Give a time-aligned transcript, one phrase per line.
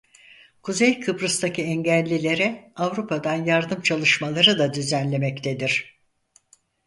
[0.61, 5.99] Kuzey Kıbrıs'taki engellilere Avrupa'dan yardım çalışmaları da düzenlemektedir.